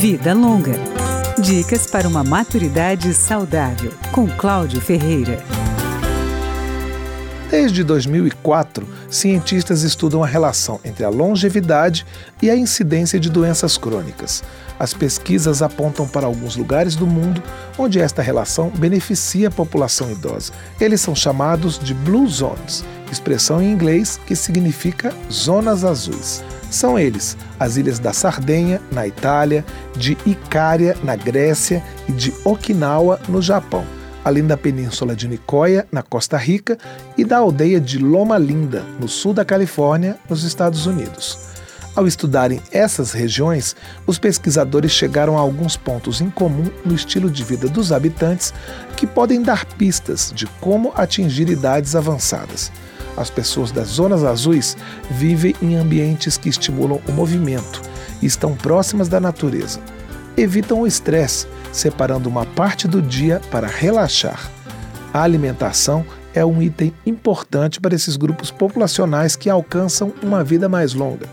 Vida 0.00 0.32
Longa. 0.32 0.72
Dicas 1.38 1.86
para 1.86 2.08
uma 2.08 2.24
maturidade 2.24 3.12
saudável, 3.12 3.92
com 4.10 4.26
Cláudio 4.26 4.80
Ferreira. 4.80 5.44
Desde 7.50 7.84
2004, 7.84 8.88
cientistas 9.10 9.82
estudam 9.82 10.24
a 10.24 10.26
relação 10.26 10.80
entre 10.86 11.04
a 11.04 11.10
longevidade 11.10 12.06
e 12.40 12.48
a 12.48 12.56
incidência 12.56 13.20
de 13.20 13.28
doenças 13.28 13.76
crônicas. 13.76 14.42
As 14.78 14.94
pesquisas 14.94 15.60
apontam 15.60 16.08
para 16.08 16.26
alguns 16.26 16.56
lugares 16.56 16.96
do 16.96 17.06
mundo 17.06 17.42
onde 17.76 18.00
esta 18.00 18.22
relação 18.22 18.70
beneficia 18.70 19.48
a 19.48 19.50
população 19.50 20.10
idosa. 20.10 20.54
Eles 20.80 21.02
são 21.02 21.14
chamados 21.14 21.78
de 21.78 21.92
Blue 21.92 22.26
Zones, 22.26 22.82
expressão 23.12 23.60
em 23.60 23.70
inglês 23.70 24.18
que 24.26 24.34
significa 24.34 25.12
zonas 25.30 25.84
azuis. 25.84 26.42
São 26.70 26.96
eles 26.96 27.36
as 27.58 27.76
ilhas 27.76 27.98
da 27.98 28.12
Sardenha, 28.12 28.80
na 28.92 29.06
Itália, 29.06 29.64
de 30.00 30.16
Icária, 30.24 30.96
na 31.04 31.14
Grécia 31.14 31.84
e 32.08 32.12
de 32.12 32.32
Okinawa, 32.42 33.20
no 33.28 33.42
Japão, 33.42 33.84
além 34.24 34.46
da 34.46 34.56
península 34.56 35.14
de 35.14 35.28
Nicoya, 35.28 35.86
na 35.92 36.02
Costa 36.02 36.38
Rica, 36.38 36.78
e 37.18 37.24
da 37.24 37.36
aldeia 37.36 37.78
de 37.78 37.98
Loma 37.98 38.38
Linda, 38.38 38.82
no 38.98 39.06
sul 39.06 39.34
da 39.34 39.44
Califórnia, 39.44 40.16
nos 40.28 40.42
Estados 40.42 40.86
Unidos. 40.86 41.50
Ao 41.94 42.06
estudarem 42.06 42.62
essas 42.72 43.12
regiões, 43.12 43.76
os 44.06 44.18
pesquisadores 44.18 44.92
chegaram 44.92 45.36
a 45.36 45.40
alguns 45.40 45.76
pontos 45.76 46.22
em 46.22 46.30
comum 46.30 46.70
no 46.82 46.94
estilo 46.94 47.28
de 47.28 47.44
vida 47.44 47.68
dos 47.68 47.92
habitantes 47.92 48.54
que 48.96 49.06
podem 49.06 49.42
dar 49.42 49.66
pistas 49.66 50.32
de 50.34 50.46
como 50.60 50.92
atingir 50.94 51.50
idades 51.50 51.94
avançadas. 51.94 52.72
As 53.16 53.28
pessoas 53.28 53.70
das 53.70 53.88
zonas 53.88 54.24
azuis 54.24 54.76
vivem 55.10 55.54
em 55.60 55.76
ambientes 55.76 56.38
que 56.38 56.48
estimulam 56.48 57.00
o 57.06 57.12
movimento 57.12 57.82
e 58.22 58.26
estão 58.26 58.54
próximas 58.54 59.08
da 59.08 59.20
natureza. 59.20 59.80
Evitam 60.40 60.80
o 60.80 60.86
estresse, 60.86 61.46
separando 61.70 62.26
uma 62.26 62.46
parte 62.46 62.88
do 62.88 63.02
dia 63.02 63.42
para 63.50 63.66
relaxar. 63.66 64.50
A 65.12 65.22
alimentação 65.22 66.02
é 66.32 66.42
um 66.42 66.62
item 66.62 66.94
importante 67.04 67.78
para 67.78 67.94
esses 67.94 68.16
grupos 68.16 68.50
populacionais 68.50 69.36
que 69.36 69.50
alcançam 69.50 70.14
uma 70.22 70.42
vida 70.42 70.66
mais 70.66 70.94
longa. 70.94 71.26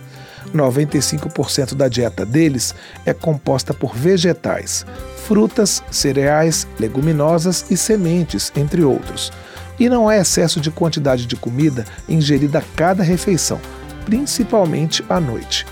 95% 0.54 1.74
da 1.74 1.88
dieta 1.88 2.26
deles 2.26 2.76
é 3.06 3.14
composta 3.14 3.74
por 3.74 3.96
vegetais, 3.96 4.86
frutas, 5.26 5.82
cereais, 5.90 6.68
leguminosas 6.78 7.66
e 7.72 7.78
sementes, 7.78 8.52
entre 8.58 8.84
outros. 8.84 9.32
E 9.80 9.88
não 9.88 10.10
há 10.10 10.18
excesso 10.18 10.60
de 10.60 10.70
quantidade 10.70 11.26
de 11.26 11.38
comida 11.38 11.86
ingerida 12.10 12.60
a 12.60 12.64
cada 12.76 13.04
refeição, 13.04 13.62
principalmente 14.06 15.02
à 15.08 15.18
noite. 15.18 15.66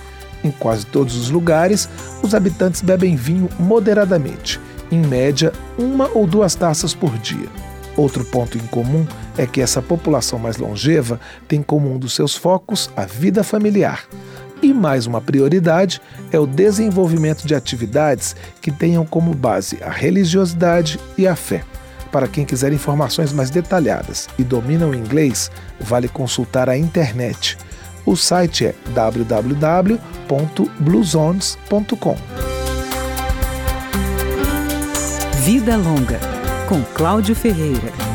Em 0.45 0.51
quase 0.51 0.85
todos 0.85 1.15
os 1.15 1.31
lugares, 1.31 1.89
os 2.21 2.35
habitantes 2.35 2.83
bebem 2.83 3.15
vinho 3.15 3.49
moderadamente, 3.57 4.61
em 4.91 4.99
média 4.99 5.51
uma 5.75 6.07
ou 6.13 6.27
duas 6.27 6.53
taças 6.53 6.93
por 6.93 7.17
dia. 7.17 7.49
Outro 7.97 8.23
ponto 8.23 8.55
em 8.55 8.67
comum 8.67 9.07
é 9.35 9.47
que 9.47 9.59
essa 9.59 9.81
população 9.81 10.37
mais 10.37 10.57
longeva 10.57 11.19
tem 11.47 11.63
como 11.63 11.91
um 11.91 11.97
dos 11.97 12.13
seus 12.13 12.35
focos 12.35 12.91
a 12.95 13.05
vida 13.05 13.43
familiar. 13.43 14.03
E 14.61 14.71
mais 14.71 15.07
uma 15.07 15.19
prioridade 15.19 15.99
é 16.31 16.37
o 16.37 16.45
desenvolvimento 16.45 17.47
de 17.47 17.55
atividades 17.55 18.35
que 18.61 18.69
tenham 18.71 19.03
como 19.03 19.33
base 19.33 19.79
a 19.81 19.89
religiosidade 19.89 20.99
e 21.17 21.27
a 21.27 21.35
fé. 21.35 21.63
Para 22.11 22.27
quem 22.27 22.45
quiser 22.45 22.71
informações 22.71 23.33
mais 23.33 23.49
detalhadas 23.49 24.29
e 24.37 24.43
domina 24.43 24.85
o 24.85 24.93
inglês, 24.93 25.49
vale 25.79 26.07
consultar 26.07 26.69
a 26.69 26.77
internet. 26.77 27.57
O 28.05 28.15
site 28.15 28.67
é 28.67 28.75
www.bluezones.com. 30.27 32.17
Vida 35.43 35.77
Longa, 35.77 36.19
com 36.67 36.81
Cláudio 36.95 37.35
Ferreira. 37.35 38.14